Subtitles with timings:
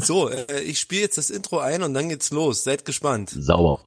[0.00, 2.62] So, äh, ich spiele jetzt das Intro ein und dann geht's los.
[2.62, 3.30] Seid gespannt.
[3.30, 3.84] Sauber.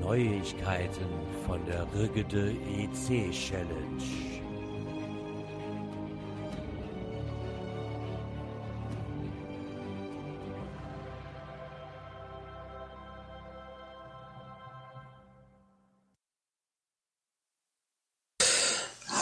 [0.00, 1.08] Neuigkeiten
[1.44, 4.37] von der Rigide EC Challenge.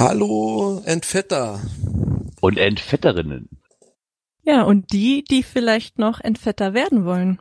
[0.09, 1.61] Hallo, Entfetter.
[2.41, 3.49] Und Entfetterinnen.
[4.45, 7.41] Ja, und die, die vielleicht noch Entfetter werden wollen.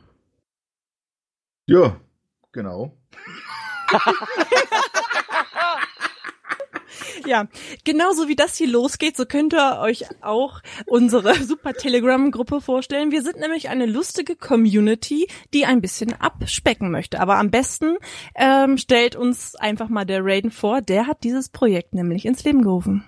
[1.66, 2.00] Ja,
[2.50, 2.90] genau.
[7.24, 7.48] Ja,
[7.84, 13.10] genauso wie das hier losgeht, so könnt ihr euch auch unsere super Telegram-Gruppe vorstellen.
[13.10, 17.20] Wir sind nämlich eine lustige Community, die ein bisschen abspecken möchte.
[17.20, 17.96] Aber am besten
[18.34, 20.82] ähm, stellt uns einfach mal der Raiden vor.
[20.82, 23.04] Der hat dieses Projekt nämlich ins Leben gerufen.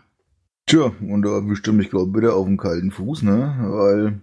[0.67, 3.57] Tja, und da erwischt er mich, glaube ich, wieder auf dem kalten Fuß, ne?
[3.71, 4.21] Weil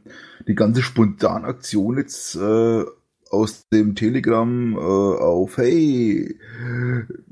[0.47, 2.83] die ganze Spontanaktion jetzt äh,
[3.29, 6.37] aus dem Telegram äh, auf, hey,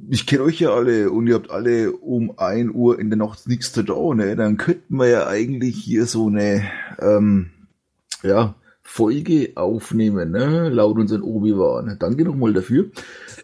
[0.09, 3.47] ich kenne euch ja alle und ihr habt alle um ein Uhr in der Nacht
[3.47, 4.35] nichts zu tun, ne?
[4.35, 6.63] Dann könnten wir ja eigentlich hier so eine,
[6.99, 7.51] ähm,
[8.23, 10.69] ja, Folge aufnehmen, ne?
[10.69, 11.97] Laut unseren Obi-Wan.
[11.99, 12.91] Danke nochmal dafür.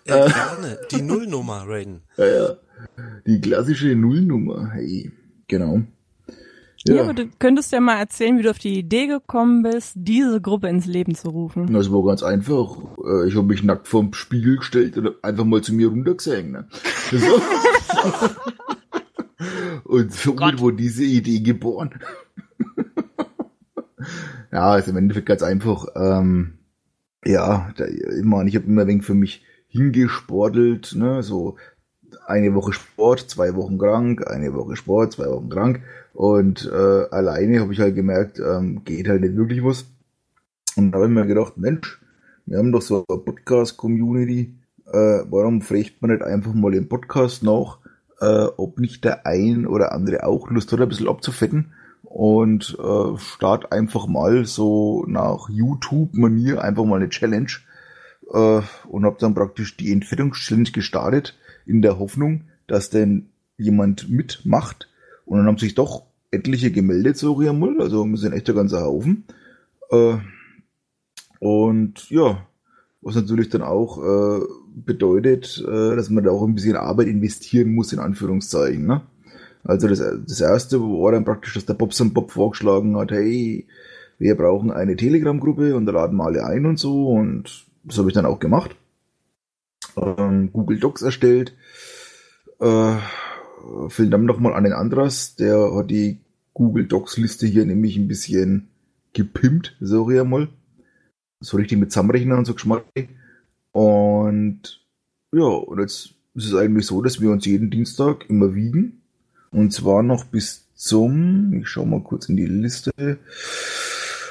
[0.05, 0.80] Äh, gerne.
[0.92, 2.02] Die Nullnummer, Raiden.
[2.17, 2.55] Ja, ja.
[3.25, 5.11] Die klassische Nullnummer, hey.
[5.47, 5.81] Genau.
[6.88, 7.04] Ja.
[7.04, 10.70] aber du könntest ja mal erzählen, wie du auf die Idee gekommen bist, diese Gruppe
[10.70, 11.72] ins Leben zu rufen.
[11.74, 12.78] Das war ganz einfach.
[13.06, 16.52] Äh, Ich habe mich nackt vorm Spiegel gestellt und einfach mal zu mir runtergesehen.
[16.52, 16.68] Ne?
[17.12, 17.42] So.
[19.84, 22.00] und somit wurde diese Idee geboren.
[24.52, 25.88] ja, ist im Endeffekt ganz einfach.
[25.96, 26.60] Ähm,
[27.26, 31.58] ja, da, ich meine, ich habe immer ein wenig für mich hingesportelt, ne, so
[32.26, 35.82] eine Woche Sport, zwei Wochen krank, eine Woche Sport, zwei Wochen krank.
[36.14, 39.86] Und äh, alleine habe ich halt gemerkt, ähm, geht halt nicht wirklich was.
[40.76, 42.00] Und da habe ich mir gedacht, Mensch,
[42.45, 44.56] wir haben doch so eine Podcast-Community,
[44.88, 47.78] äh, warum fragt man nicht einfach mal im Podcast nach,
[48.22, 51.73] äh, ob nicht der ein oder andere auch Lust hat, ein bisschen abzufetten
[52.04, 57.52] und äh, start einfach mal so nach YouTube-Manier einfach mal eine Challenge
[58.33, 64.89] äh, und habe dann praktisch die Entfettungschallenge gestartet in der Hoffnung, dass denn jemand mitmacht
[65.25, 67.81] und dann haben sich doch etliche gemeldet, so mal.
[67.81, 69.25] Also wir sind echt ein ganzer Haufen.
[69.92, 70.17] Äh,
[71.39, 72.45] und ja,
[73.02, 74.42] was natürlich dann auch äh,
[74.75, 78.86] bedeutet, äh, dass man da auch ein bisschen Arbeit investieren muss, in Anführungszeichen.
[78.86, 79.02] Ne?
[79.64, 83.67] Also das, das erste war dann praktisch, dass der Bobs und Bob vorgeschlagen hat, hey,
[84.17, 87.08] wir brauchen eine Telegram-Gruppe und da laden wir alle ein und so.
[87.08, 88.76] Und das habe ich dann auch gemacht.
[90.02, 91.55] Ähm, Google Docs erstellt.
[92.60, 92.98] Äh,
[93.89, 96.20] vielen Dank nochmal an den Andras, der hat die
[96.54, 98.70] Google Docs Liste hier nämlich ein bisschen
[99.14, 100.49] gepimpt, so ich mal.
[101.42, 102.83] So richtig mit Zusammenrechnen und so Geschmack.
[103.71, 104.86] Und
[105.32, 109.02] ja, und jetzt ist es eigentlich so, dass wir uns jeden Dienstag immer wiegen.
[109.52, 112.92] Und zwar noch bis zum, ich schau mal kurz in die Liste,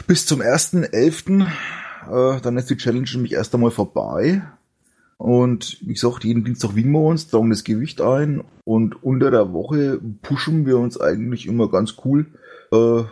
[0.06, 1.46] bis zum 1.11.
[1.46, 4.42] Äh, dann ist die Challenge nämlich erst einmal vorbei.
[5.18, 9.52] Und wie gesagt, jeden Dienstag wiegen wir uns, tragen das Gewicht ein und unter der
[9.52, 12.26] Woche pushen wir uns eigentlich immer ganz cool
[12.72, 13.02] äh,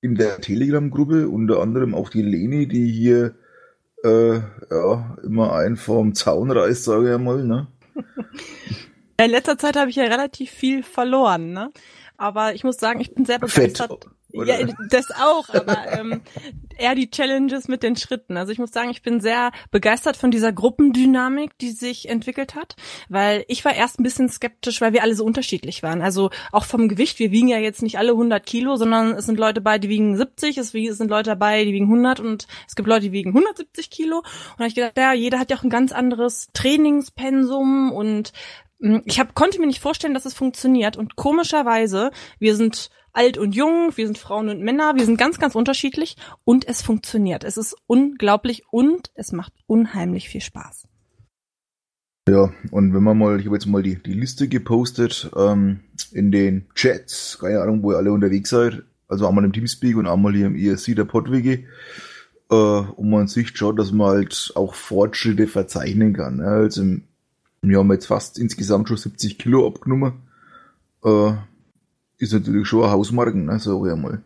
[0.00, 3.36] in der Telegram-Gruppe, unter anderem auch die Leni, die hier
[4.02, 7.44] äh, ja immer einen vom Zaun reißt, sage ich mal.
[7.44, 7.68] Ne?
[9.18, 11.70] In letzter Zeit habe ich ja relativ viel verloren, ne?
[12.16, 13.90] Aber ich muss sagen, ich bin sehr begeistert.
[13.90, 14.06] Fett.
[14.32, 14.60] Oder?
[14.60, 16.22] Ja, das auch, aber ähm,
[16.78, 18.36] eher die Challenges mit den Schritten.
[18.36, 22.76] Also ich muss sagen, ich bin sehr begeistert von dieser Gruppendynamik, die sich entwickelt hat,
[23.08, 26.02] weil ich war erst ein bisschen skeptisch, weil wir alle so unterschiedlich waren.
[26.02, 29.38] Also auch vom Gewicht, wir wiegen ja jetzt nicht alle 100 Kilo, sondern es sind
[29.38, 32.88] Leute bei, die wiegen 70, es sind Leute dabei, die wiegen 100 und es gibt
[32.88, 34.18] Leute, die wiegen 170 Kilo.
[34.18, 38.32] Und da habe ich gedacht, ja, jeder hat ja auch ein ganz anderes Trainingspensum und
[38.78, 40.96] mh, ich hab, konnte mir nicht vorstellen, dass es funktioniert.
[40.96, 45.38] Und komischerweise, wir sind alt und jung, wir sind Frauen und Männer, wir sind ganz,
[45.38, 47.44] ganz unterschiedlich und es funktioniert.
[47.44, 50.86] Es ist unglaublich und es macht unheimlich viel Spaß.
[52.28, 55.80] Ja, und wenn man mal, ich habe jetzt mal die, die Liste gepostet ähm,
[56.12, 60.06] in den Chats, keine Ahnung, wo ihr alle unterwegs seid, also einmal im Teamspeak und
[60.06, 61.64] einmal hier im ESC der PodWG,
[62.50, 66.36] äh, und man sich schaut, dass man halt auch Fortschritte verzeichnen kann.
[66.36, 66.46] Ne?
[66.46, 66.84] Also
[67.62, 70.12] wir haben jetzt fast insgesamt schon 70 Kilo abgenommen.
[71.04, 71.32] Äh,
[72.20, 74.22] ist natürlich schon ein Hausmarken, ne, sag ich einmal.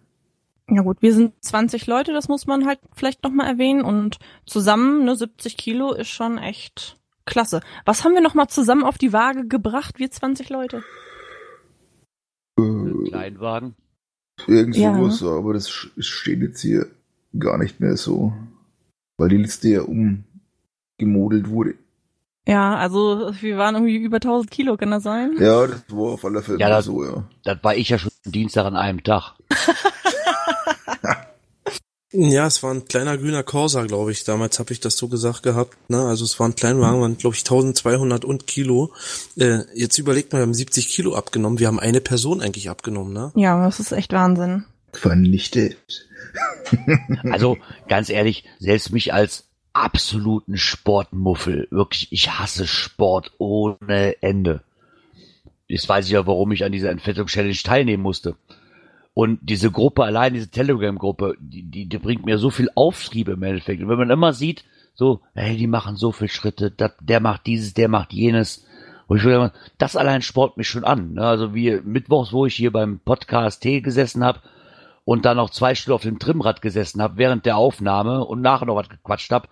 [0.69, 5.05] Ja gut, wir sind 20 Leute, das muss man halt vielleicht nochmal erwähnen und zusammen,
[5.05, 7.61] ne, 70 Kilo ist schon echt Klasse.
[7.85, 10.82] Was haben wir noch mal zusammen auf die Waage gebracht, wir 20 Leute?
[12.58, 13.75] Ein Kleinwagen.
[14.46, 14.94] Irgend Ja.
[14.94, 16.87] sowas, aber das steht jetzt hier
[17.38, 18.32] gar nicht mehr so.
[19.17, 21.75] Weil die Liste ja umgemodelt wurde.
[22.46, 25.32] Ja, also wir waren irgendwie über 1000 Kilo, kann das sein?
[25.41, 27.25] Ja, das war auf alle Fälle Ja, das- so, ja.
[27.44, 29.35] Das war ich ja schon Dienstag an einem Tag.
[32.17, 34.23] Ja, es war ein kleiner grüner Corsa, glaube ich.
[34.23, 35.76] Damals habe ich das so gesagt gehabt.
[35.91, 36.00] Ne?
[36.00, 38.93] Also es war ein Kleinwagen, waren glaube ich 1200 und Kilo.
[39.37, 41.58] Äh, jetzt überlegt mal, wir haben 70 Kilo abgenommen.
[41.58, 43.32] Wir haben eine Person eigentlich abgenommen, ne?
[43.35, 44.64] Ja, das ist echt Wahnsinn.
[44.93, 46.06] Vernichtet.
[47.32, 47.56] Also
[47.88, 49.44] ganz ehrlich, selbst mich als
[49.75, 54.62] absoluten Sportmuffel, wirklich, ich hasse Sport ohne Ende.
[55.67, 58.37] Jetzt weiß ich ja, warum ich an dieser Entfettung-Challenge teilnehmen musste.
[59.12, 63.43] Und diese Gruppe, allein diese Telegram-Gruppe, die, die, die bringt mir so viel Auftrieb im
[63.43, 63.82] Endeffekt.
[63.82, 67.47] Und wenn man immer sieht, so, hey, die machen so viel Schritte, dat, der macht
[67.47, 68.67] dieses, der macht jenes.
[69.06, 71.15] Und ich würde sagen, das allein sport mich schon an.
[71.15, 71.27] Ne?
[71.27, 74.41] Also wie mittwochs, wo ich hier beim Podcast T gesessen habe
[75.05, 78.67] und dann noch zwei Stunden auf dem Trimrad gesessen habe während der Aufnahme und nachher
[78.67, 79.49] noch was gequatscht habe.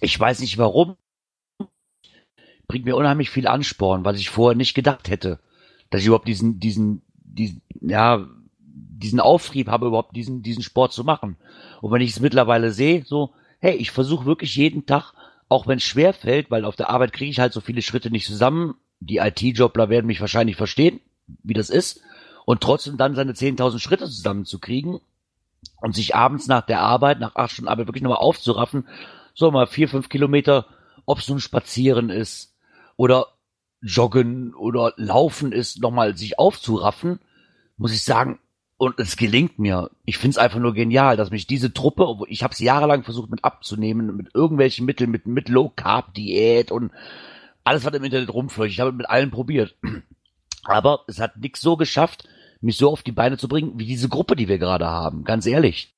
[0.00, 0.96] Ich weiß nicht warum.
[2.66, 5.40] Bringt mir unheimlich viel Ansporn, was ich vorher nicht gedacht hätte.
[5.90, 8.26] Dass ich überhaupt diesen, diesen, diesen, ja,
[8.58, 11.36] diesen Auftrieb habe, überhaupt diesen, diesen Sport zu machen.
[11.80, 15.14] Und wenn ich es mittlerweile sehe, so, hey, ich versuche wirklich jeden Tag,
[15.48, 18.10] auch wenn es schwer fällt, weil auf der Arbeit kriege ich halt so viele Schritte
[18.10, 18.74] nicht zusammen.
[19.00, 21.00] Die IT-Jobler werden mich wahrscheinlich verstehen,
[21.42, 22.02] wie das ist.
[22.48, 25.00] Und trotzdem dann seine 10.000 Schritte zusammenzukriegen
[25.82, 28.88] und sich abends nach der Arbeit, nach acht Stunden Arbeit wirklich nochmal aufzuraffen,
[29.34, 30.64] so mal vier, fünf Kilometer,
[31.04, 32.54] ob es nun spazieren ist
[32.96, 33.26] oder
[33.82, 37.20] joggen oder laufen ist, nochmal sich aufzuraffen,
[37.76, 38.38] muss ich sagen,
[38.78, 39.90] und es gelingt mir.
[40.06, 43.30] Ich find's einfach nur genial, dass mich diese Truppe, obwohl ich habe es jahrelang versucht
[43.30, 46.92] mit abzunehmen, mit irgendwelchen Mitteln, mit, mit Low Carb Diät und
[47.62, 48.72] alles, was im Internet rumfleucht.
[48.72, 49.76] Ich habe mit allen probiert.
[50.64, 52.26] Aber es hat nix so geschafft,
[52.60, 55.24] mich so auf die Beine zu bringen, wie diese Gruppe, die wir gerade haben.
[55.24, 55.94] Ganz ehrlich.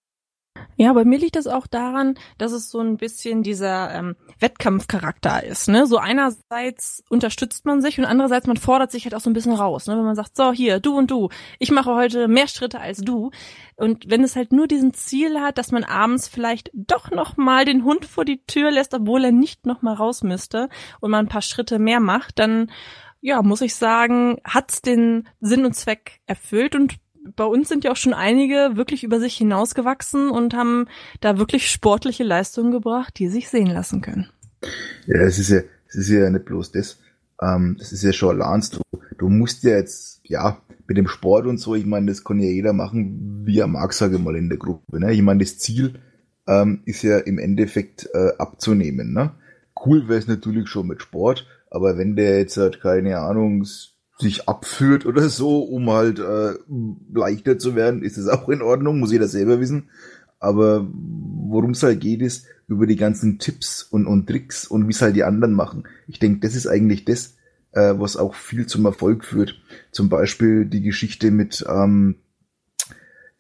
[0.77, 5.45] Ja, bei mir liegt es auch daran, dass es so ein bisschen dieser ähm, Wettkampfcharakter
[5.45, 5.69] ist.
[5.69, 5.87] Ne?
[5.87, 9.53] So einerseits unterstützt man sich und andererseits man fordert sich halt auch so ein bisschen
[9.53, 9.87] raus.
[9.87, 9.97] Ne?
[9.97, 11.29] Wenn man sagt, so hier, du und du,
[11.59, 13.31] ich mache heute mehr Schritte als du.
[13.77, 17.65] Und wenn es halt nur diesen Ziel hat, dass man abends vielleicht doch noch mal
[17.65, 20.69] den Hund vor die Tür lässt, obwohl er nicht noch mal raus müsste
[21.01, 22.71] und man ein paar Schritte mehr macht, dann
[23.21, 26.99] ja, muss ich sagen, hat's den Sinn und Zweck erfüllt und
[27.37, 30.87] bei uns sind ja auch schon einige wirklich über sich hinausgewachsen und haben
[31.21, 34.29] da wirklich sportliche Leistungen gebracht, die sich sehen lassen können.
[35.07, 36.99] Ja, es ist ja, es ist ja nicht bloß das.
[37.43, 38.79] Ähm, das ist ja schon Lance.
[38.79, 42.41] Du, du musst ja jetzt, ja, mit dem Sport und so, ich meine, das kann
[42.41, 44.99] ja jeder machen, wie er mag, sage ich mal, in der Gruppe.
[44.99, 45.13] Ne?
[45.13, 46.01] Ich meine, das Ziel
[46.49, 49.13] ähm, ist ja im Endeffekt äh, abzunehmen.
[49.13, 49.31] Ne?
[49.85, 53.65] Cool wäre es natürlich schon mit Sport, aber wenn der jetzt halt, keine Ahnung,
[54.19, 56.55] sich abführt oder so, um halt äh,
[57.13, 59.89] leichter zu werden, ist das auch in Ordnung, muss jeder selber wissen.
[60.39, 64.93] Aber worum es halt geht, ist über die ganzen Tipps und, und Tricks und wie
[64.93, 65.85] es halt die anderen machen.
[66.07, 67.37] Ich denke, das ist eigentlich das,
[67.73, 69.61] äh, was auch viel zum Erfolg führt.
[69.91, 72.17] Zum Beispiel die Geschichte mit, ähm,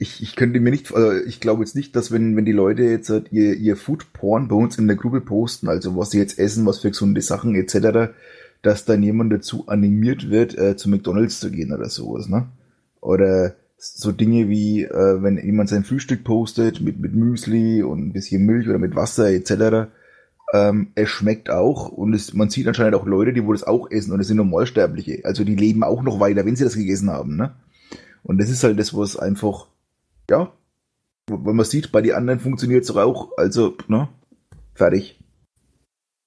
[0.00, 2.84] ich, ich könnte mir nicht, also ich glaube jetzt nicht, dass wenn, wenn die Leute
[2.84, 6.18] jetzt halt ihr, ihr Food Porn bei uns in der Gruppe posten, also was sie
[6.18, 8.12] jetzt essen, was für gesunde Sachen etc.,
[8.62, 12.46] dass dann jemand dazu animiert wird, äh, zu McDonalds zu gehen oder sowas, ne?
[13.02, 18.12] Oder so Dinge wie, äh, wenn jemand sein Frühstück postet mit, mit Müsli und ein
[18.14, 19.90] bisschen Milch oder mit Wasser etc.,
[20.54, 23.90] ähm, es schmeckt auch und es, man sieht anscheinend auch Leute, die wohl das auch
[23.90, 25.20] essen und es sind Normalsterbliche.
[25.24, 27.52] Also die leben auch noch weiter, wenn sie das gegessen haben, ne?
[28.22, 29.66] Und das ist halt das, was einfach,
[30.30, 30.52] ja,
[31.28, 34.08] wenn man sieht, bei den anderen funktioniert es auch, also, ne?
[34.74, 35.18] Fertig.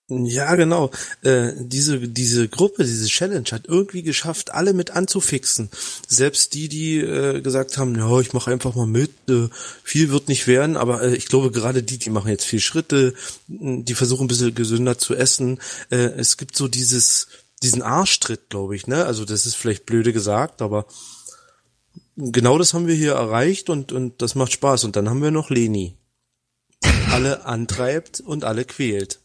[0.09, 0.91] Ja, genau.
[1.21, 5.69] Äh, diese, diese Gruppe, diese Challenge hat irgendwie geschafft, alle mit anzufixen.
[6.07, 9.47] Selbst die, die äh, gesagt haben, ja, ich mache einfach mal mit, äh,
[9.83, 13.13] viel wird nicht werden, aber äh, ich glaube gerade die, die machen jetzt viel Schritte,
[13.47, 15.59] mh, die versuchen ein bisschen gesünder zu essen.
[15.89, 17.27] Äh, es gibt so dieses,
[17.63, 19.05] diesen Arschtritt, glaube ich, ne?
[19.05, 20.85] Also das ist vielleicht blöde gesagt, aber
[22.15, 24.83] genau das haben wir hier erreicht und, und das macht Spaß.
[24.85, 25.97] Und dann haben wir noch Leni.
[27.11, 29.21] Alle antreibt und alle quält.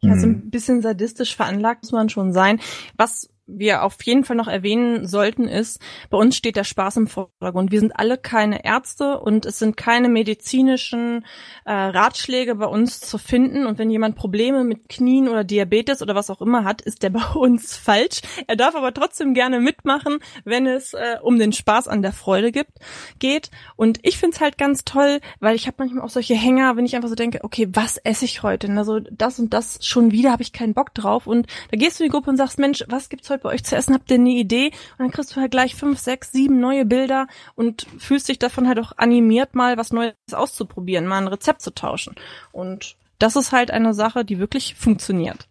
[0.00, 0.30] Ja, so Hm.
[0.30, 2.60] ein bisschen sadistisch veranlagt muss man schon sein.
[2.96, 7.06] Was wir auf jeden Fall noch erwähnen sollten, ist, bei uns steht der Spaß im
[7.06, 7.72] Vordergrund.
[7.72, 11.24] Wir sind alle keine Ärzte und es sind keine medizinischen
[11.64, 13.66] äh, Ratschläge bei uns zu finden.
[13.66, 17.10] Und wenn jemand Probleme mit Knien oder Diabetes oder was auch immer hat, ist der
[17.18, 18.20] bei uns falsch.
[18.46, 22.52] Er darf aber trotzdem gerne mitmachen, wenn es äh, um den Spaß an der Freude
[22.52, 22.72] gibt,
[23.18, 23.50] geht.
[23.76, 26.94] Und ich find's halt ganz toll, weil ich habe manchmal auch solche Hänger, wenn ich
[26.94, 28.70] einfach so denke, okay, was esse ich heute?
[28.76, 31.26] Also das und das schon wieder habe ich keinen Bock drauf.
[31.26, 33.64] Und da gehst du in die Gruppe und sagst, Mensch, was gibt's heute bei euch
[33.64, 33.94] zu essen?
[33.94, 34.66] Habt ihr eine Idee?
[34.66, 38.68] Und dann kriegst du halt gleich fünf, sechs, sieben neue Bilder und fühlst dich davon
[38.68, 42.14] halt auch animiert, mal was Neues auszuprobieren, mal ein Rezept zu tauschen.
[42.52, 45.48] Und das ist halt eine Sache, die wirklich funktioniert.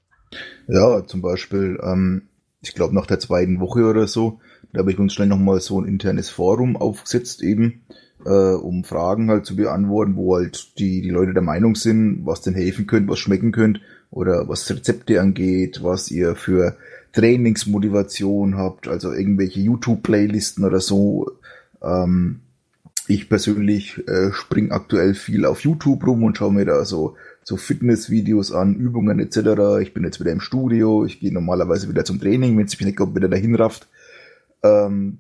[0.68, 2.30] Ja, zum Beispiel, ähm,
[2.62, 4.40] ich glaube nach der zweiten Woche oder so,
[4.74, 7.86] da habe ich uns schnell nochmal so ein internes Forum aufgesetzt eben,
[8.26, 12.42] äh, um Fragen halt zu beantworten, wo halt die, die Leute der Meinung sind, was
[12.42, 16.78] denn helfen könnte, was schmecken könnte oder was Rezepte angeht, was ihr für
[17.18, 21.32] Trainingsmotivation habt, also irgendwelche YouTube-Playlisten oder so.
[21.82, 22.42] Ähm,
[23.08, 27.58] ich persönlich äh, spring aktuell viel auf YouTube rum und schaue mir da so, so
[27.58, 29.82] Fitnessvideos an, Übungen etc.
[29.82, 32.86] Ich bin jetzt wieder im Studio, ich gehe normalerweise wieder zum Training, wenn es mich
[32.86, 33.88] nicht wieder dahin rafft.
[34.62, 35.18] Ähm,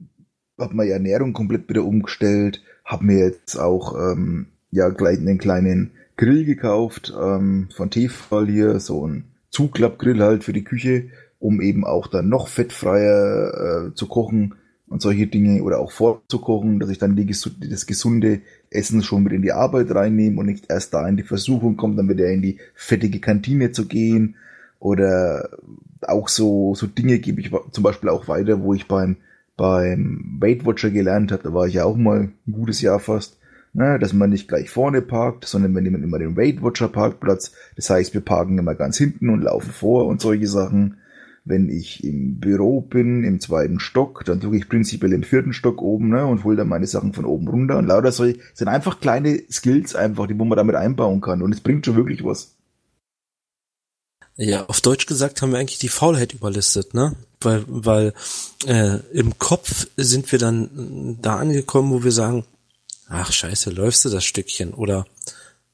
[0.60, 5.92] habe meine Ernährung komplett wieder umgestellt, habe mir jetzt auch ähm, ja gleich einen kleinen
[6.16, 11.86] Grill gekauft ähm, von Tefal hier, so ein Zuklappgrill halt für die Küche, um eben
[11.86, 14.56] auch dann noch fettfreier äh, zu kochen
[14.88, 19.34] und solche Dinge oder auch vorzukochen, dass ich dann die, das gesunde Essen schon mit
[19.34, 22.41] in die Arbeit reinnehme und nicht erst da in die Versuchung kommt, dann wieder in
[22.41, 24.36] die fettige Kantine zu gehen
[24.79, 25.50] oder
[26.01, 29.17] auch so, so Dinge gebe ich zum Beispiel auch weiter, wo ich beim,
[29.58, 33.38] beim Weight Watcher gelernt habe, da war ich ja auch mal ein gutes Jahr fast,
[33.74, 37.51] ne, dass man nicht gleich vorne parkt, sondern wir nehmen immer den Weight Watcher Parkplatz,
[37.75, 40.98] das heißt, wir parken immer ganz hinten und laufen vor und solche Sachen
[41.48, 45.82] wenn ich im Büro bin, im zweiten Stock, dann drücke ich prinzipiell im vierten Stock
[45.82, 47.77] oben ne, und hole dann meine Sachen von oben runter.
[47.77, 51.42] Und lauter solche sind einfach kleine Skills einfach, die wo man damit einbauen kann.
[51.42, 52.56] Und es bringt schon wirklich was.
[54.36, 57.16] Ja, auf Deutsch gesagt haben wir eigentlich die Faulheit überlistet, ne?
[57.42, 58.13] Weil, weil
[58.66, 62.46] äh, im Kopf sind wir dann da angekommen, wo wir sagen,
[63.10, 64.74] ach scheiße, läufst du das Stückchen?
[64.74, 65.08] Oder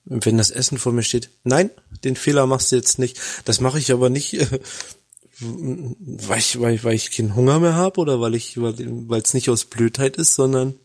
[0.06, 1.70] wenn das Essen vor mir steht, nein,
[2.03, 3.20] den Fehler machst du jetzt nicht.
[3.46, 4.38] Das mache ich aber nicht,
[5.40, 9.50] weil ich, weil weil ich keinen Hunger mehr habe oder weil ich, weil es nicht
[9.50, 10.75] aus Blödheit ist, sondern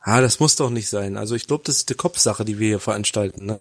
[0.00, 1.16] ah, das muss doch nicht sein.
[1.16, 3.46] Also ich glaube, das ist die Kopfsache, die wir hier veranstalten.
[3.46, 3.60] Ne?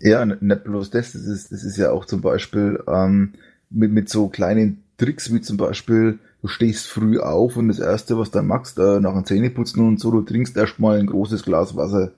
[0.00, 3.34] Ja, nicht bloß das, das ist, das ist ja auch zum Beispiel ähm,
[3.70, 8.18] mit, mit so kleinen Tricks wie zum Beispiel, du stehst früh auf und das erste,
[8.18, 11.76] was du machst, äh, nach dem Zähneputzen und so, du trinkst erstmal ein großes Glas
[11.76, 12.12] Wasser.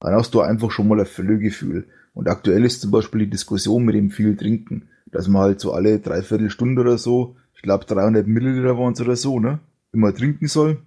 [0.00, 1.86] Dann hast du einfach schon mal ein Völlegefühl.
[2.18, 5.72] Und aktuell ist zum Beispiel die Diskussion mit dem viel Trinken dass man halt so
[5.72, 9.60] alle dreiviertel Stunde oder so, ich glaube 300 Milliliter waren es oder so, ne,
[9.92, 10.82] immer trinken soll,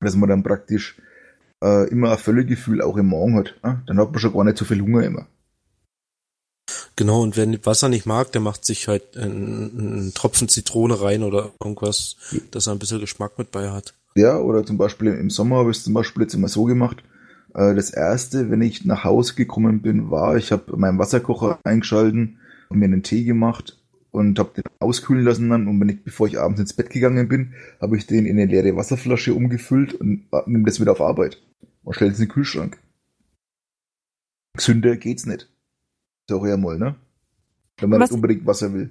[0.00, 0.96] dass man dann praktisch
[1.62, 3.54] äh, immer ein Völlegefühl auch im Magen hat.
[3.62, 3.82] Ne?
[3.86, 5.26] Dann hat man schon gar nicht so viel Hunger immer.
[6.96, 11.22] Genau, und wenn Wasser nicht mag, der macht sich halt einen, einen Tropfen Zitrone rein
[11.22, 12.16] oder irgendwas,
[12.50, 13.94] dass er ein bisschen Geschmack mit bei hat.
[14.14, 17.02] Ja, oder zum Beispiel im Sommer habe ich es zum Beispiel jetzt immer so gemacht.
[17.54, 22.38] Äh, das erste, wenn ich nach Hause gekommen bin, war, ich habe meinen Wasserkocher eingeschalten
[22.68, 23.78] und mir einen Tee gemacht
[24.10, 27.28] und habe den auskühlen lassen dann und wenn ich, bevor ich abends ins Bett gegangen
[27.28, 31.42] bin, habe ich den in eine leere Wasserflasche umgefüllt und nehme das wieder auf Arbeit
[31.84, 32.78] und stelle es in den Kühlschrank.
[34.56, 35.48] Gesünder geht's nicht.
[36.28, 36.96] Ist auch eher mal, ne?
[37.78, 38.10] Wenn man Was?
[38.10, 38.90] nicht unbedingt Wasser will.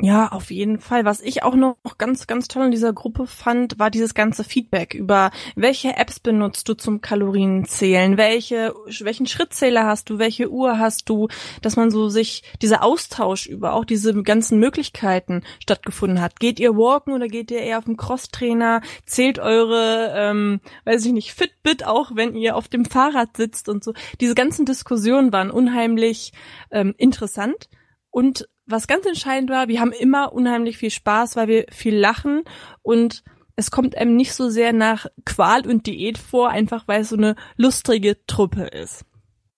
[0.00, 1.04] Ja, auf jeden Fall.
[1.04, 4.92] Was ich auch noch ganz, ganz toll in dieser Gruppe fand, war dieses ganze Feedback
[4.92, 11.08] über welche Apps benutzt du zum Kalorienzählen, welche, welchen Schrittzähler hast du, welche Uhr hast
[11.08, 11.28] du,
[11.62, 16.40] dass man so sich dieser Austausch über auch diese ganzen Möglichkeiten stattgefunden hat.
[16.40, 18.80] Geht ihr walken oder geht ihr eher auf dem Crosstrainer?
[19.06, 23.84] Zählt eure, ähm, weiß ich nicht, Fitbit auch, wenn ihr auf dem Fahrrad sitzt und
[23.84, 23.94] so.
[24.20, 26.32] Diese ganzen Diskussionen waren unheimlich
[26.72, 27.68] ähm, interessant
[28.10, 32.42] und was ganz entscheidend war, wir haben immer unheimlich viel Spaß, weil wir viel lachen
[32.82, 33.22] und
[33.56, 37.16] es kommt einem nicht so sehr nach Qual und Diät vor, einfach weil es so
[37.16, 39.04] eine lustige Truppe ist.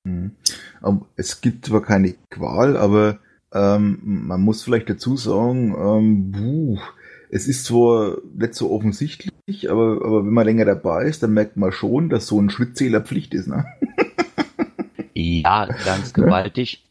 [0.05, 0.33] Mhm.
[1.17, 3.19] Es gibt zwar keine Qual, aber
[3.53, 6.79] ähm, man muss vielleicht dazu sagen, ähm, buh,
[7.31, 11.57] es ist zwar nicht so offensichtlich, aber, aber wenn man länger dabei ist, dann merkt
[11.57, 13.49] man schon, dass so ein Schrittzähler Pflicht ist.
[13.49, 13.65] Ne?
[15.15, 16.86] Ja, ganz gewaltig.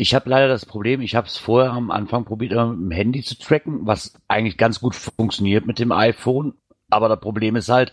[0.00, 2.90] Ich habe leider das Problem, ich habe es vorher am Anfang probiert, immer mit dem
[2.90, 6.54] Handy zu tracken, was eigentlich ganz gut funktioniert mit dem iPhone.
[6.88, 7.92] Aber das Problem ist halt,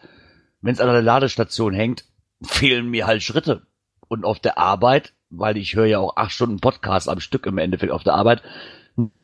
[0.61, 2.05] wenn es an der Ladestation hängt,
[2.41, 3.67] fehlen mir halt Schritte.
[4.07, 7.57] Und auf der Arbeit, weil ich höre ja auch acht Stunden Podcast am Stück im
[7.57, 8.41] Endeffekt auf der Arbeit,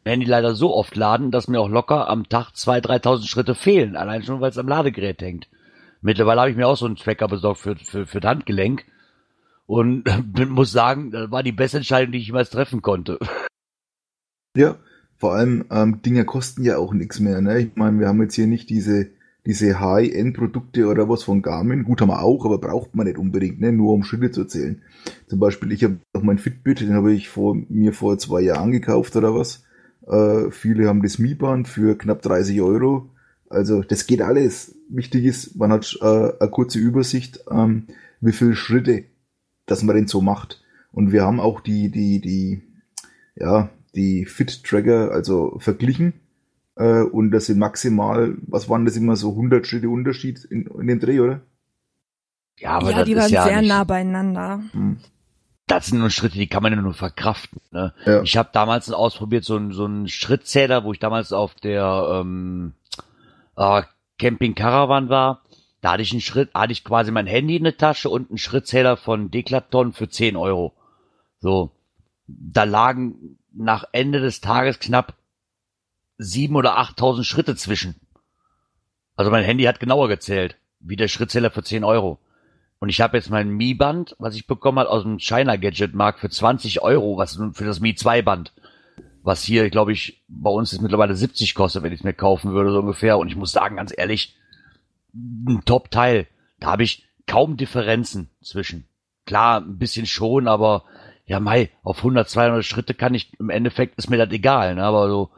[0.04, 3.96] Handy leider so oft laden, dass mir auch locker am Tag 2.000, 3.000 Schritte fehlen.
[3.96, 5.48] Allein schon, weil es am Ladegerät hängt.
[6.02, 8.84] Mittlerweile habe ich mir auch so einen Tracker besorgt für, für, für das Handgelenk.
[9.74, 10.04] Und
[10.50, 13.18] muss sagen, das war die beste Entscheidung, die ich jemals treffen konnte.
[14.56, 14.76] Ja,
[15.18, 17.42] vor allem ähm, Dinger kosten ja auch nichts mehr.
[17.42, 17.60] Ne?
[17.60, 19.10] Ich meine, wir haben jetzt hier nicht diese
[19.46, 21.84] diese High-End-Produkte oder was von Garmin.
[21.84, 23.74] Gut, haben wir auch, aber braucht man nicht unbedingt, ne?
[23.74, 24.82] nur um Schritte zu zählen.
[25.28, 28.72] Zum Beispiel, ich habe noch mein Fitbit, den habe ich vor, mir vor zwei Jahren
[28.72, 29.66] gekauft oder was.
[30.08, 33.10] Äh, viele haben das Mi-Band für knapp 30 Euro.
[33.50, 34.76] Also das geht alles.
[34.88, 36.06] Wichtig ist, man hat äh,
[36.40, 37.88] eine kurze Übersicht, ähm,
[38.22, 39.04] wie viele Schritte,
[39.66, 40.62] dass man den so macht.
[40.92, 42.64] Und wir haben auch die, die, die,
[43.36, 46.14] ja, die Fit-Tracker, also verglichen
[46.76, 50.88] äh, und das sind maximal, was waren das immer so 100 Schritte Unterschied in, in
[50.88, 51.42] dem Dreh, oder?
[52.60, 54.62] Ja, aber ja, das die waren ja sehr nicht, nah beieinander.
[54.72, 54.98] Hm.
[55.68, 57.62] Das sind nur Schritte, die kann man ja nur verkraften.
[57.72, 57.94] Ne?
[58.06, 58.22] Ja.
[58.22, 62.74] Ich habe damals ausprobiert so, ein, so einen Schrittzähler, wo ich damals auf der ähm,
[63.56, 63.84] äh,
[64.20, 65.43] Camping Caravan war.
[65.84, 68.38] Da hatte ich einen Schritt, hatte ich quasi mein Handy in der Tasche und einen
[68.38, 70.72] Schrittzähler von Declaton für 10 Euro.
[71.40, 71.72] So,
[72.26, 75.16] da lagen nach Ende des Tages knapp
[76.18, 77.96] sieben oder achttausend Schritte zwischen.
[79.18, 82.18] Also mein Handy hat genauer gezählt, wie der Schrittzähler für zehn Euro.
[82.80, 86.20] Und ich habe jetzt mein Mi-Band, was ich bekommen habe aus dem China Gadget Markt
[86.20, 88.54] für 20 Euro, was für das Mi 2 Band.
[89.22, 92.54] Was hier, glaube ich, bei uns ist mittlerweile 70 kostet, wenn ich es mir kaufen
[92.54, 93.18] würde, so ungefähr.
[93.18, 94.38] Und ich muss sagen, ganz ehrlich,
[95.14, 96.28] ein Top-Teil.
[96.60, 98.86] Da habe ich kaum Differenzen zwischen.
[99.26, 100.84] Klar, ein bisschen schon, aber
[101.26, 104.84] ja, Mai, auf 100, 200 Schritte kann ich, im Endeffekt ist mir das egal, ne?
[104.84, 105.30] aber so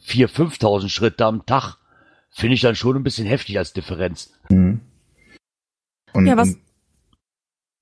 [0.00, 1.76] 4.000, 5.000 Schritte am Tag
[2.30, 4.32] finde ich dann schon ein bisschen heftig als Differenz.
[4.48, 4.80] Mhm.
[6.12, 6.48] Und, ja, was?
[6.48, 6.60] Und,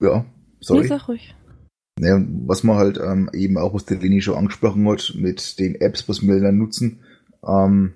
[0.01, 0.25] ja,
[0.61, 0.81] sorry.
[0.83, 1.35] Nee, sag ruhig.
[1.99, 5.77] Ja, was man halt ähm, eben auch, was der Leni schon angesprochen hat, mit den
[5.77, 7.01] Apps, was wir dann nutzen,
[7.47, 7.95] ähm,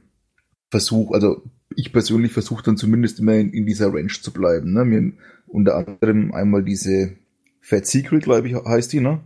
[0.70, 1.42] versuch, also
[1.76, 4.72] ich persönlich versuche dann zumindest immer in, in, dieser Range zu bleiben.
[4.72, 4.84] Ne?
[4.84, 5.12] Mir
[5.46, 7.16] unter anderem einmal diese
[7.60, 9.20] Fat Secret, glaube ich, heißt die, ne?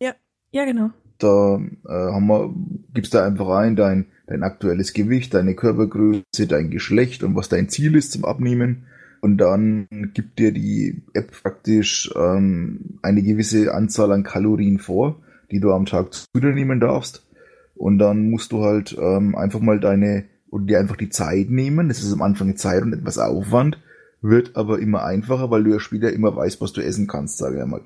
[0.00, 0.14] Ja,
[0.52, 0.90] ja, genau.
[1.18, 2.54] Da äh, haben wir,
[2.94, 7.68] gibst da einfach rein dein dein aktuelles Gewicht, deine Körpergröße, dein Geschlecht und was dein
[7.68, 8.86] Ziel ist zum Abnehmen.
[9.20, 15.60] Und dann gibt dir die App praktisch ähm, eine gewisse Anzahl an Kalorien vor, die
[15.60, 17.26] du am Tag zu dir nehmen darfst.
[17.74, 21.88] Und dann musst du halt ähm, einfach mal deine und dir einfach die Zeit nehmen.
[21.88, 23.78] Das ist am Anfang Zeit und etwas Aufwand,
[24.20, 27.56] wird aber immer einfacher, weil du ja später immer weißt, was du essen kannst, sage
[27.56, 27.82] ich einmal.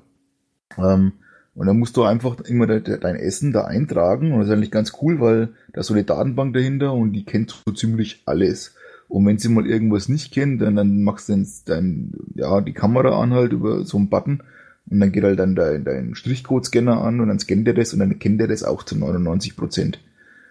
[0.77, 1.13] Ähm,
[1.53, 4.33] und dann musst du einfach immer dein Essen da eintragen.
[4.33, 7.23] Und das ist eigentlich ganz cool, weil da ist so eine Datenbank dahinter und die
[7.23, 8.75] kennt so ziemlich alles.
[9.07, 12.73] Und wenn sie mal irgendwas nicht kennt, dann, dann machst du dann, dann ja, die
[12.73, 14.41] Kamera an halt über so einen Button
[14.89, 17.99] und dann geht halt dann dein, dein Strichcode-Scanner an und dann scannt er das und
[17.99, 19.99] dann kennt er das auch zu 99 Prozent.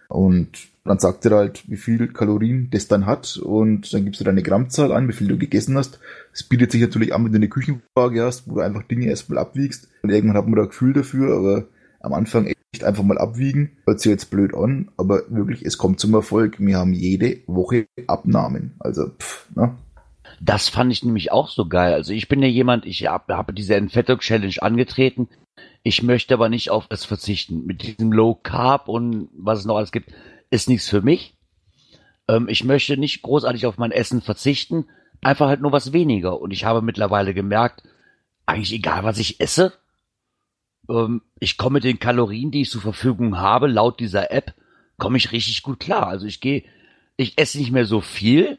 [0.08, 4.24] Und dann sagt er halt, wie viel Kalorien das dann hat und dann gibst du
[4.24, 5.98] deine Grammzahl an, wie viel du gegessen hast.
[6.32, 9.38] Es bietet sich natürlich an, wenn du eine Küchenwaage hast, wo du einfach Dinge erstmal
[9.38, 9.88] abwiegst.
[10.02, 11.66] Und irgendwann hat man da ein Gefühl dafür, aber
[12.00, 13.72] am Anfang echt einfach mal abwiegen.
[13.86, 16.60] Hört sich jetzt blöd an, aber wirklich, es kommt zum Erfolg.
[16.60, 18.74] Wir haben jede Woche Abnahmen.
[18.78, 19.74] Also, pff, ne?
[20.40, 21.94] Das fand ich nämlich auch so geil.
[21.94, 25.28] Also ich bin ja jemand, ich habe hab diese Entfettung-Challenge angetreten.
[25.84, 27.66] Ich möchte aber nicht auf das verzichten.
[27.66, 30.10] Mit diesem Low Carb und was es noch alles gibt
[30.50, 31.36] ist nichts für mich.
[32.26, 34.86] Ähm, ich möchte nicht großartig auf mein Essen verzichten,
[35.20, 36.40] einfach halt nur was weniger.
[36.40, 37.82] Und ich habe mittlerweile gemerkt,
[38.46, 39.74] eigentlich egal, was ich esse,
[40.88, 44.54] ähm, ich komme mit den Kalorien, die ich zur Verfügung habe, laut dieser App,
[44.96, 46.06] komme ich richtig gut klar.
[46.06, 46.64] Also ich gehe,
[47.16, 48.58] ich esse nicht mehr so viel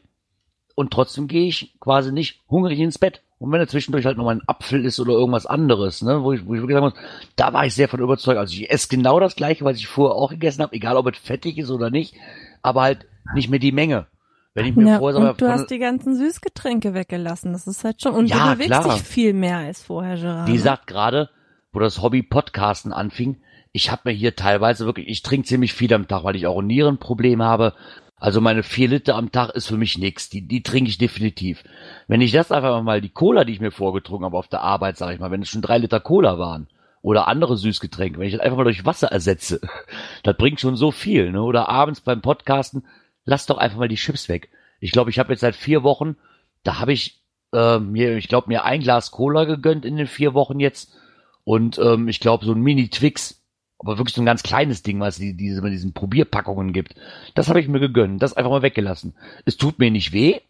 [0.74, 3.22] und trotzdem gehe ich quasi nicht hungrig ins Bett.
[3.38, 6.32] Und wenn da zwischendurch halt noch mal ein Apfel ist oder irgendwas anderes, ne, wo
[6.32, 6.94] ich, wo ich wirklich sagen muss,
[7.36, 8.38] da war ich sehr von überzeugt.
[8.38, 11.18] Also ich esse genau das gleiche, was ich vorher auch gegessen habe, egal ob es
[11.18, 12.14] fettig ist oder nicht,
[12.62, 14.06] aber halt nicht mehr die Menge.
[14.54, 17.52] Wenn ich mir ja, vorher und du hast die ganzen Süßgetränke weggelassen.
[17.52, 20.48] Das ist halt schon, und ja, du bewegst dich viel mehr als vorher, Gerard.
[20.48, 20.58] Die ne?
[20.58, 21.28] sagt gerade,
[21.74, 23.36] wo das Hobby Podcasten anfing,
[23.72, 26.60] ich habe mir hier teilweise wirklich, ich trinke ziemlich viel am Tag, weil ich auch
[26.60, 27.74] ein Nierenproblem habe
[28.18, 30.30] also meine vier Liter am Tag ist für mich nix.
[30.30, 31.64] Die, die trinke ich definitiv.
[32.08, 34.96] Wenn ich das einfach mal die Cola, die ich mir vorgetrunken habe auf der Arbeit,
[34.96, 36.68] sage ich mal, wenn es schon drei Liter Cola waren
[37.02, 39.60] oder andere Süßgetränke, wenn ich das einfach mal durch Wasser ersetze,
[40.22, 41.30] das bringt schon so viel.
[41.30, 41.42] Ne?
[41.42, 42.84] Oder abends beim Podcasten,
[43.24, 44.48] lass doch einfach mal die Chips weg.
[44.80, 46.16] Ich glaube, ich habe jetzt seit vier Wochen,
[46.62, 47.20] da habe ich
[47.52, 50.96] äh, mir, ich glaube, mir ein Glas Cola gegönnt in den vier Wochen jetzt
[51.44, 53.35] und ähm, ich glaube so ein Mini Twix
[53.78, 56.94] aber wirklich so ein ganz kleines Ding, was die, diese mit diesen Probierpackungen gibt.
[57.34, 59.14] Das habe ich mir gegönnt, das einfach mal weggelassen.
[59.44, 60.40] Es tut mir nicht weh.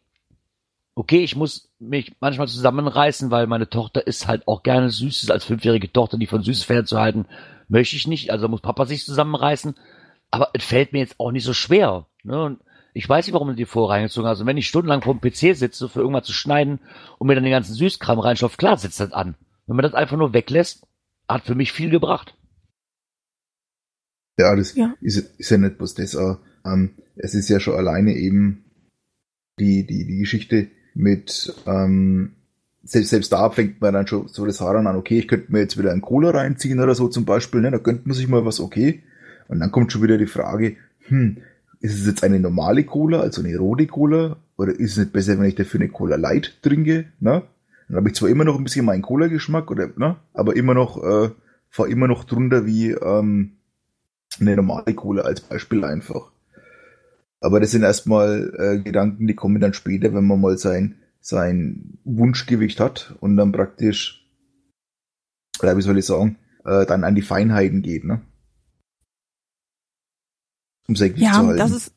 [0.95, 5.45] Okay, ich muss mich manchmal zusammenreißen, weil meine Tochter ist halt auch gerne Süßes als
[5.45, 7.27] fünfjährige Tochter, die von Süßes fernzuhalten,
[7.69, 8.31] möchte ich nicht.
[8.31, 9.75] Also muss Papa sich zusammenreißen.
[10.31, 12.07] aber es fällt mir jetzt auch nicht so schwer.
[12.23, 12.43] Ne?
[12.43, 12.61] Und
[12.95, 14.41] ich weiß nicht, warum du die vorher reingezogen hast.
[14.41, 16.81] Und wenn ich stundenlang vor dem PC sitze, für irgendwas zu schneiden
[17.19, 19.35] und mir dann den ganzen Süßkram reinstopft, klar setzt das an.
[19.67, 20.87] Wenn man das einfach nur weglässt,
[21.29, 22.35] hat für mich viel gebracht.
[24.39, 24.95] Ja, das ja.
[25.01, 26.15] Ist, ist ja nicht bloß das.
[26.15, 28.65] Äh, ähm, es ist ja schon alleine eben
[29.59, 32.33] die, die, die Geschichte mit, ähm,
[32.83, 35.61] selbst, selbst da fängt man dann schon so das Haar an, okay, ich könnte mir
[35.61, 37.71] jetzt wieder einen Cola reinziehen oder so zum Beispiel, ne?
[37.71, 39.03] da könnte man sich mal was, okay.
[39.49, 40.77] Und dann kommt schon wieder die Frage,
[41.09, 41.39] hm,
[41.81, 45.39] ist es jetzt eine normale Cola, also eine rote Cola, oder ist es nicht besser,
[45.39, 47.43] wenn ich dafür eine Cola Light trinke, ne?
[47.89, 50.17] Dann habe ich zwar immer noch ein bisschen meinen Cola-Geschmack, oder, ne?
[50.33, 51.31] Aber immer noch, äh,
[51.69, 53.53] fahr immer noch drunter wie, ähm,
[54.41, 56.31] eine normale Cola als Beispiel einfach.
[57.41, 61.99] Aber das sind erstmal äh, Gedanken, die kommen dann später, wenn man mal sein, sein
[62.05, 64.27] Wunschgewicht hat und dann praktisch,
[65.61, 68.23] oder wie soll ich sagen, äh, dann an die Feinheiten geht, ne?
[70.89, 71.59] Um sein Gewicht ja, zu halten.
[71.59, 71.93] das ist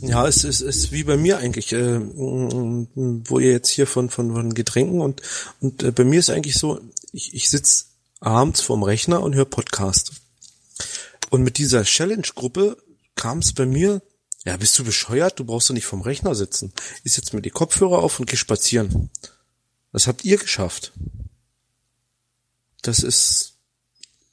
[0.00, 4.32] ja, es ist, ist wie bei mir eigentlich, äh, wo ihr jetzt hier von, von,
[4.32, 5.20] von Getränken und,
[5.60, 6.80] und äh, bei mir ist eigentlich so,
[7.12, 7.93] ich, ich sitz
[8.24, 10.12] abends vorm Rechner und höre Podcast.
[11.30, 12.76] Und mit dieser Challenge-Gruppe
[13.14, 14.02] kam es bei mir,
[14.44, 15.38] ja, bist du bescheuert?
[15.38, 16.72] Du brauchst doch nicht vorm Rechner sitzen.
[17.02, 19.10] Ich setze mir die Kopfhörer auf und geh spazieren.
[19.92, 20.92] Das habt ihr geschafft.
[22.82, 23.54] Das ist,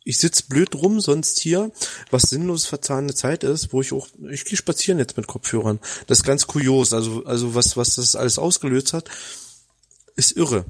[0.04, 1.71] ich sitz blöd rum sonst hier,
[2.10, 5.80] was sinnlos verzahnte Zeit ist, wo ich auch, ich gehe spazieren jetzt mit Kopfhörern.
[6.08, 6.91] Das ist ganz kurios.
[6.93, 9.10] Also, also was, was das alles ausgelöst hat,
[10.15, 10.65] ist irre.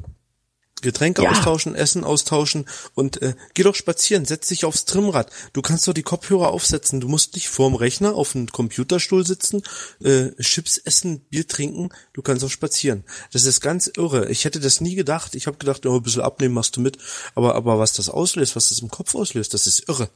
[0.81, 1.31] Getränke ja.
[1.31, 5.31] austauschen, Essen austauschen und äh, geh doch spazieren, setz dich aufs Trimmrad.
[5.53, 6.99] Du kannst doch die Kopfhörer aufsetzen.
[6.99, 9.63] Du musst nicht vorm Rechner auf einem Computerstuhl sitzen,
[10.03, 11.89] äh, Chips essen, Bier trinken.
[12.13, 13.03] Du kannst auch spazieren.
[13.31, 14.29] Das ist ganz irre.
[14.29, 15.35] Ich hätte das nie gedacht.
[15.35, 16.97] Ich habe gedacht, oh, ein bisschen abnehmen machst du mit.
[17.35, 20.09] Aber, aber was das auslöst, was das im Kopf auslöst, das ist irre.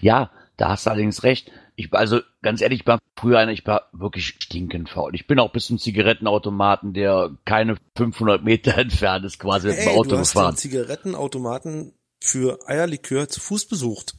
[0.00, 1.50] Ja, da hast du allerdings recht.
[1.76, 5.14] Ich, also ganz ehrlich, ich war früher einer, ich war wirklich stinkend faul.
[5.14, 9.86] Ich bin auch bis zum Zigarettenautomaten, der keine 500 Meter entfernt ist, quasi hey, mit
[9.86, 10.54] dem Auto du hast gefahren.
[10.54, 14.14] Den Zigarettenautomaten für Eierlikör zu Fuß besucht.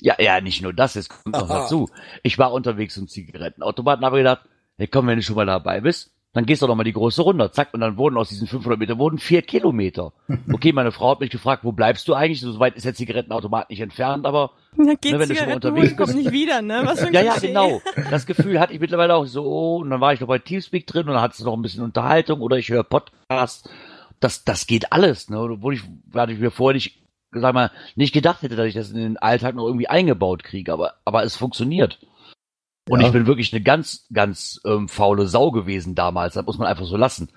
[0.00, 1.88] Ja, ja, nicht nur das, es kommt noch dazu.
[2.24, 4.42] Ich war unterwegs zum Zigarettenautomaten, habe gedacht,
[4.76, 7.22] hey komm, wenn du schon mal dabei bist, dann gehst du doch mal die große
[7.22, 10.12] Runde, zack, und dann wurden aus diesen 500 Meter wurden vier Kilometer.
[10.52, 12.40] Okay, meine Frau hat mich gefragt, wo bleibst du eigentlich?
[12.40, 15.54] So weit ist der Zigarettenautomat nicht entfernt, aber na, geht ne, wenn du schon mal
[15.54, 16.16] unterwegs bist.
[16.16, 16.82] nicht wieder, ne?
[16.84, 17.80] Was für ein ja, ja, genau.
[18.10, 20.86] Das Gefühl hatte ich mittlerweile auch so, oh, und dann war ich noch bei Teamspeak
[20.86, 23.68] drin und dann hattest du noch ein bisschen Unterhaltung oder ich höre Podcasts.
[24.20, 25.38] Das, das geht alles, ne?
[25.38, 25.82] Obwohl ich,
[26.14, 29.16] hatte ich mir vorher nicht, sag mal, nicht gedacht hätte, dass ich das in den
[29.18, 31.98] Alltag noch irgendwie eingebaut kriege, aber, aber es funktioniert.
[32.88, 33.06] Und ja.
[33.06, 36.34] ich bin wirklich eine ganz, ganz ähm, faule Sau gewesen damals.
[36.34, 37.30] Das muss man einfach so lassen.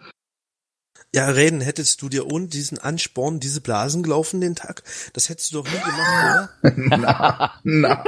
[1.16, 4.84] Ja, Reden, hättest du dir ohne diesen Ansporn diese Blasen gelaufen den Tag?
[5.14, 6.74] Das hättest du doch nie gemacht, oder?
[6.98, 8.04] na, na.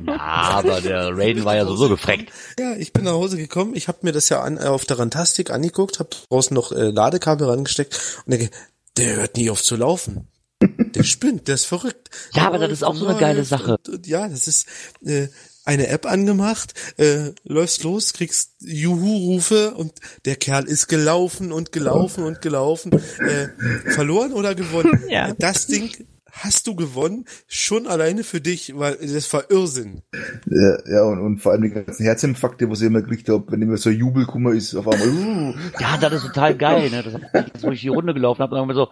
[0.00, 2.32] na, aber der Raiden war ja so gefreckt.
[2.58, 4.98] Ja, ich bin nach Hause gekommen, ich habe mir das ja an, äh, auf der
[4.98, 8.50] Rantastik angeguckt, habe draußen noch äh, Ladekabel rangesteckt und denke,
[8.96, 10.26] der hört nie auf zu laufen.
[10.60, 12.10] Der spinnt, der ist verrückt.
[12.32, 13.76] Ja, aber das ist auch so eine geile Sache.
[13.76, 14.66] Und, und, ja, das ist,
[15.04, 15.28] äh,
[15.68, 19.92] eine App angemacht, äh, läufst los, kriegst Juhu-Rufe und
[20.24, 22.92] der Kerl ist gelaufen und gelaufen und gelaufen.
[22.92, 25.04] Äh, verloren oder gewonnen?
[25.08, 25.32] Ja.
[25.38, 25.90] Das Ding
[26.30, 30.02] hast du gewonnen, schon alleine für dich, weil das war Irrsinn.
[30.46, 33.62] Ja, ja und, und vor allem die ganzen Herzinfarkte, was ich immer gekriegt habe, wenn
[33.62, 35.08] immer so Jubelkummer ist, auf einmal.
[35.08, 35.54] Uh.
[35.80, 36.90] Ja, das ist total geil.
[36.90, 37.02] Ne?
[37.02, 38.88] Das, das, wo ich die Runde gelaufen habe, dann haben wir so,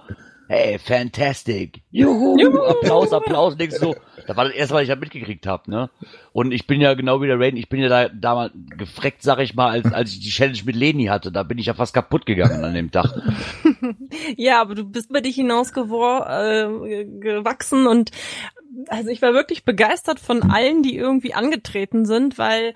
[0.48, 1.82] hey, fantastic.
[1.90, 2.62] Juhu, Juhu.
[2.62, 3.94] Applaus, Applaus, denkst so.
[4.26, 5.90] Da war das erste, was ich da mitgekriegt habe, ne?
[6.32, 9.38] Und ich bin ja genau wie der Raiden, ich bin ja da damals gefreckt, sag
[9.38, 11.32] ich mal, als, als ich die Challenge mit Leni hatte.
[11.32, 13.10] Da bin ich ja fast kaputt gegangen an dem Tag.
[14.36, 18.10] ja, aber du bist bei dich hinausgewachsen äh, gewachsen und
[18.88, 22.74] also ich war wirklich begeistert von allen, die irgendwie angetreten sind, weil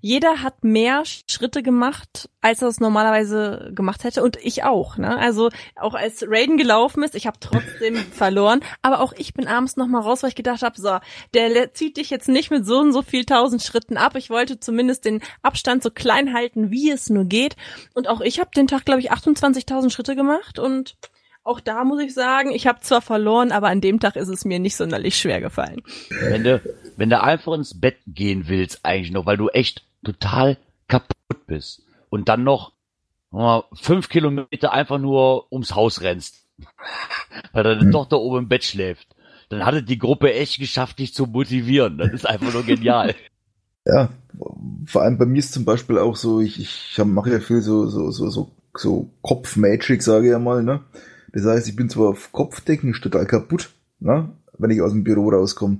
[0.00, 4.96] jeder hat mehr Schritte gemacht, als er es normalerweise gemacht hätte und ich auch.
[4.96, 5.16] Ne?
[5.18, 9.76] Also auch als Raiden gelaufen ist, ich habe trotzdem verloren, aber auch ich bin abends
[9.76, 10.98] noch mal raus, weil ich gedacht habe, so,
[11.34, 14.16] der zieht dich jetzt nicht mit so und so viel tausend Schritten ab.
[14.16, 17.56] Ich wollte zumindest den Abstand so klein halten, wie es nur geht.
[17.94, 20.96] Und auch ich habe den Tag, glaube ich, 28.000 Schritte gemacht und
[21.42, 24.44] auch da muss ich sagen, ich habe zwar verloren, aber an dem Tag ist es
[24.44, 25.82] mir nicht sonderlich schwer gefallen.
[26.10, 26.62] Wenn du,
[26.96, 30.58] wenn du einfach ins Bett gehen willst, eigentlich noch, weil du echt total
[30.88, 32.72] kaputt bist und dann noch
[33.30, 36.46] mal, fünf Kilometer einfach nur ums Haus rennst,
[37.52, 37.92] weil deine hm.
[37.92, 39.08] Tochter oben im Bett schläft,
[39.48, 41.98] dann hatte die Gruppe echt geschafft, dich zu motivieren.
[41.98, 43.14] Das ist einfach nur genial.
[43.86, 44.10] Ja,
[44.84, 47.86] vor allem bei mir ist zum Beispiel auch so, ich, ich mache ja viel so,
[47.86, 50.80] so, so, so, so Kopf-Magic, sage ich ja mal, ne?
[51.32, 54.30] Das heißt, ich bin zwar auf Kopfdecken total kaputt, ne?
[54.58, 55.78] wenn ich aus dem Büro rauskomme.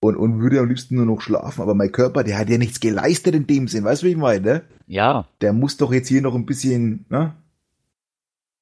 [0.00, 2.80] Und, und würde am liebsten nur noch schlafen, aber mein Körper, der hat ja nichts
[2.80, 4.62] geleistet in dem Sinn, weißt du, wie ich meine, ne?
[4.86, 7.34] Ja, Der muss doch jetzt hier noch ein bisschen, ne?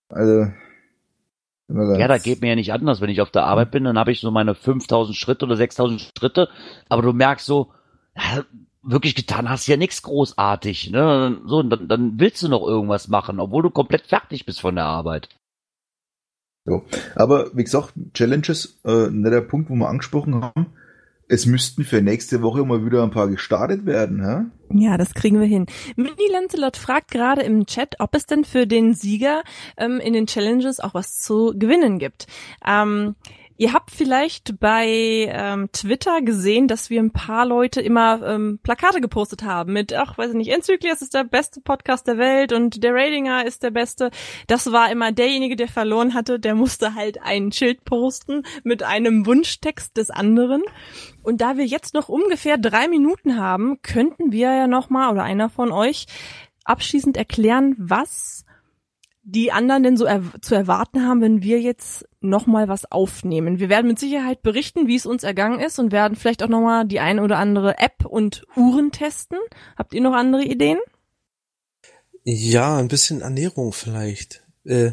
[0.08, 0.52] Also.
[1.68, 3.00] ja, da geht mir ja nicht anders.
[3.00, 6.12] Wenn ich auf der Arbeit bin, dann habe ich so meine 5000 Schritte oder 6000
[6.16, 6.48] Schritte,
[6.88, 7.72] aber du merkst so,
[8.82, 11.40] wirklich getan hast ja nichts großartig, ne?
[11.44, 14.76] So, und dann, dann willst du noch irgendwas machen, obwohl du komplett fertig bist von
[14.76, 15.28] der Arbeit.
[16.64, 16.84] So.
[17.14, 20.72] Aber wie gesagt, Challenges, äh, nicht der Punkt, wo wir angesprochen haben.
[21.28, 24.44] Es müssten für nächste Woche mal wieder ein paar gestartet werden, hä?
[24.78, 25.66] Ja, das kriegen wir hin.
[25.96, 29.42] Mini Lancelot fragt gerade im Chat, ob es denn für den Sieger
[29.76, 32.26] ähm, in den Challenges auch was zu gewinnen gibt.
[32.64, 33.16] Ähm,
[33.56, 39.00] ihr habt vielleicht bei ähm, Twitter gesehen, dass wir ein paar Leute immer ähm, Plakate
[39.00, 42.82] gepostet haben mit, ach, weiß ich nicht, Enzyklias ist der beste Podcast der Welt und
[42.82, 44.10] der Ratinger ist der beste.
[44.46, 49.26] Das war immer derjenige, der verloren hatte, der musste halt ein Schild posten mit einem
[49.26, 50.62] Wunschtext des anderen.
[51.22, 55.22] Und da wir jetzt noch ungefähr drei Minuten haben, könnten wir ja noch mal oder
[55.22, 56.06] einer von euch
[56.64, 58.44] abschließend erklären, was
[59.28, 63.58] die anderen denn so er zu erwarten haben, wenn wir jetzt noch mal was aufnehmen.
[63.58, 66.60] Wir werden mit Sicherheit berichten, wie es uns ergangen ist und werden vielleicht auch noch
[66.60, 69.38] mal die eine oder andere App und Uhren testen.
[69.76, 70.78] Habt ihr noch andere Ideen?
[72.24, 74.42] Ja, ein bisschen Ernährung vielleicht.
[74.64, 74.92] Äh,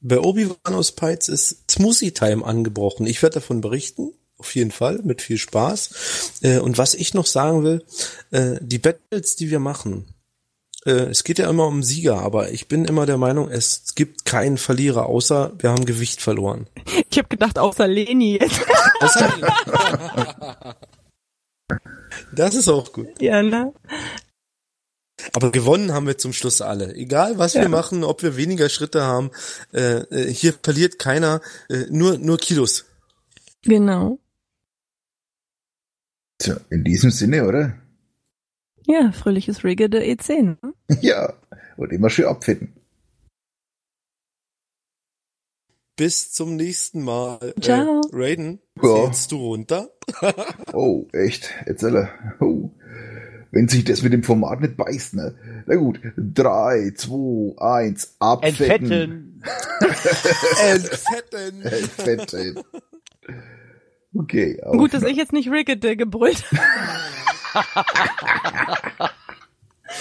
[0.00, 3.06] bei Obi-Wan aus Peitz ist Smoothie Time angebrochen.
[3.06, 4.12] Ich werde davon berichten.
[4.36, 6.40] Auf jeden Fall, mit viel Spaß.
[6.42, 7.84] Äh, und was ich noch sagen will,
[8.32, 10.13] äh, die Battles, die wir machen,
[10.86, 14.24] äh, es geht ja immer um Sieger, aber ich bin immer der Meinung, es gibt
[14.24, 16.66] keinen Verlierer, außer wir haben Gewicht verloren.
[17.10, 18.60] Ich habe gedacht, außer Leni jetzt.
[19.00, 19.44] Das, hab ich-
[22.32, 23.08] das ist auch gut.
[23.22, 23.72] ja, ne?
[25.32, 26.92] Aber gewonnen haben wir zum Schluss alle.
[26.96, 29.30] Egal was wir machen, ob wir weniger Schritte haben,
[29.72, 32.84] äh, äh, hier verliert keiner, äh, nur, nur Kilos.
[33.62, 34.18] Genau.
[36.38, 37.78] Tja, in diesem Sinne, oder?
[38.86, 40.56] Ja, fröhliches Rigge der E10.
[40.62, 40.74] Ne?
[41.00, 41.32] Ja.
[41.76, 42.72] Und immer schön abfitten.
[45.96, 47.54] Bis zum nächsten Mal.
[47.60, 48.00] Ciao.
[48.00, 49.10] Äh, Raiden, Ja.
[49.30, 49.90] du runter?
[50.72, 51.50] Oh, echt?
[51.66, 52.08] Erzähle.
[52.40, 52.70] Oh.
[53.52, 55.36] Wenn sich das mit dem Format nicht beißt, ne?
[55.66, 56.00] Na gut.
[56.16, 59.40] Drei, zwei, eins, abfetten.
[59.40, 59.42] Entfetten!
[61.62, 61.62] Entfetten.
[61.62, 62.64] Entfetten.
[64.16, 64.60] Okay.
[64.72, 66.44] Gut, dass ich jetzt nicht Riggede gebrüllt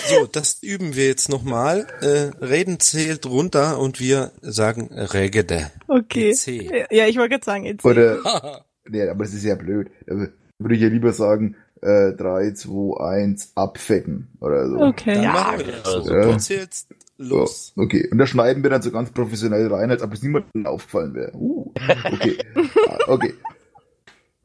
[0.08, 1.86] So, das üben wir jetzt nochmal.
[2.02, 5.72] Äh, Raiden zählt runter und wir sagen Regede.
[5.88, 6.32] Okay.
[6.32, 6.90] EC.
[6.92, 7.86] Ja, ich wollte gerade sagen, EC.
[7.86, 9.90] Oder, nee, aber das ist ja blöd.
[10.08, 10.16] Da
[10.60, 14.30] würde ich ja lieber sagen, äh, 3, 2, 1, abfetten.
[14.40, 14.78] Oder so.
[14.80, 15.16] Okay.
[15.16, 16.12] Dann Ja, machen wir das so.
[16.14, 16.22] ja.
[16.32, 16.88] Du zählst
[17.18, 17.74] los.
[17.76, 18.08] So, okay.
[18.12, 21.32] Und da schneiden wir dann so ganz professionell rein, als ob es niemandem aufgefallen wäre.
[21.36, 21.72] Uh,
[22.12, 22.38] okay.
[22.90, 23.34] Ah, okay.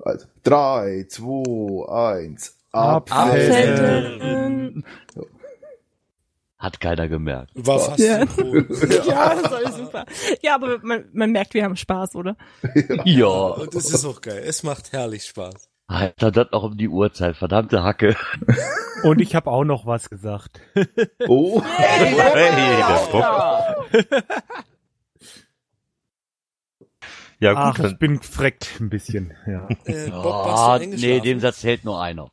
[0.01, 4.23] Also, 3, 2, 1, abfetten.
[4.23, 4.85] Abfetten.
[6.59, 7.53] Hat keiner gemerkt.
[7.55, 8.19] War fast Ja.
[9.07, 10.05] Ja, das ist alles super.
[10.43, 12.37] Ja, aber man, man merkt, wir haben Spaß, oder?
[13.05, 13.27] Ja.
[13.29, 14.43] Und das ist auch geil.
[14.45, 15.69] Es macht herrlich Spaß.
[15.87, 17.37] Alter, das noch um die Uhrzeit.
[17.37, 18.17] Verdammte Hacke.
[19.05, 20.61] Und ich habe auch noch was gesagt.
[21.29, 23.25] Oh, Hey, der Bock.
[27.41, 29.33] Ja, Ach, gut, ich dann, bin freckt ein bisschen.
[29.47, 29.69] Ja.
[29.85, 32.31] Äh, Bob, Oh, nee, dem Satz hält nur einer.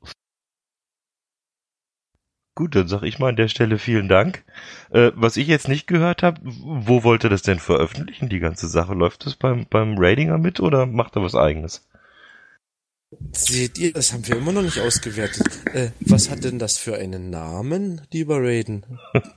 [2.55, 4.43] Gut, dann sag ich mal an der Stelle vielen Dank.
[4.89, 8.93] Äh, was ich jetzt nicht gehört habe, wo wollte das denn veröffentlichen, die ganze Sache?
[8.93, 11.87] Läuft das beim, beim Ratinger mit oder macht er was eigenes?
[13.31, 15.47] Seht ihr, das haben wir immer noch nicht ausgewertet.
[15.73, 18.85] Äh, was hat denn das für einen Namen, lieber Raiden?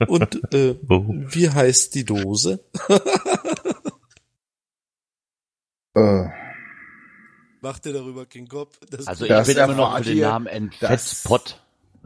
[0.07, 1.05] Und äh, Oh.
[1.07, 2.63] wie heißt die Dose?
[5.95, 6.25] äh,
[7.61, 8.79] Macht ihr darüber keinen Kopf?
[8.89, 10.55] Das Also ich bin immer noch für den Namen das-
[10.89, 11.61] Entfettspot.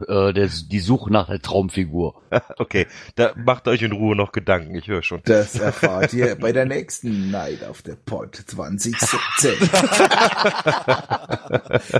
[0.08, 2.20] Äh, der, die Suche nach der Traumfigur.
[2.58, 5.20] Okay, da macht euch in Ruhe noch Gedanken, ich höre schon.
[5.24, 9.52] das erfahrt ihr bei der nächsten Night auf der Pod 2017.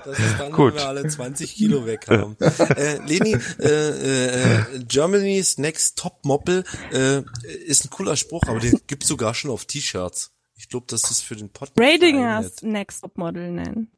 [0.05, 0.75] Das ist dann, Gut.
[0.75, 2.37] wenn wir alle 20 Kilo weg haben.
[2.41, 7.23] äh, Leni, äh, äh, Germany's Next Top Moppel äh,
[7.67, 10.33] ist ein cooler Spruch, aber den gibt's sogar schon auf T-Shirts.
[10.57, 11.79] Ich glaube, das ist für den Podcast.
[11.81, 13.91] Radingers Next Top Model nennen.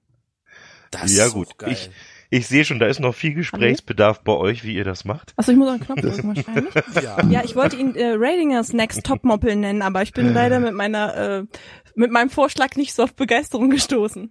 [0.90, 1.72] Das Ja ist gut, auch geil.
[1.72, 1.90] ich,
[2.30, 5.32] ich sehe schon, da ist noch viel Gesprächsbedarf bei euch, wie ihr das macht.
[5.36, 6.74] Achso, ich muss einen Knopf drücken wahrscheinlich.
[7.02, 7.22] ja.
[7.30, 10.74] Ja, ich wollte ihn äh, Radingers Next Top Moppel nennen, aber ich bin leider mit
[10.74, 11.44] meiner äh,
[11.94, 14.30] mit meinem Vorschlag nicht so auf Begeisterung gestoßen.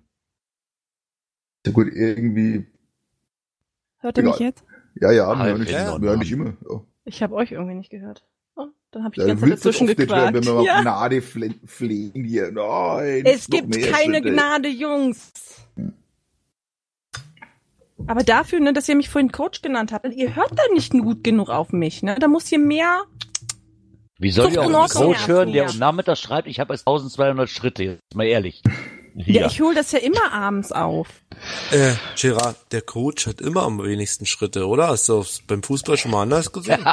[1.66, 2.68] So gut, irgendwie,
[4.00, 4.34] Hört ihr Egal.
[4.34, 4.64] mich jetzt?
[5.02, 6.20] ja, ja, wir nicht, in wir Ordnung.
[6.20, 6.54] nicht immer.
[6.70, 6.82] Ja.
[7.06, 8.24] Ich habe euch irgendwie nicht gehört.
[8.56, 10.82] Oh, dann habe ich die Ja, ganze Zeit dazwischen nicht hören, wenn wir mal Ja.
[10.82, 12.52] Gnade fle- flehen hier.
[12.52, 14.32] Nein, Es gibt keine Schritte.
[14.32, 15.34] Gnade, Jungs.
[18.08, 21.24] Aber dafür, ne, dass ihr mich vorhin Coach genannt habt, ihr hört da nicht gut
[21.24, 22.16] genug auf mich, ne?
[22.20, 23.04] Da muss hier mehr.
[24.20, 27.50] Wie soll ich auch einen Coach hören, der am Nachmittag schreibt, ich habe jetzt 1200
[27.50, 28.62] Schritte, jetzt mal ehrlich.
[29.18, 31.08] Ja, ich hole das ja immer abends auf.
[31.72, 34.90] Äh, Gerard, der Coach hat immer am wenigsten Schritte, oder?
[34.90, 36.84] Hast du beim Fußball schon mal anders gesehen?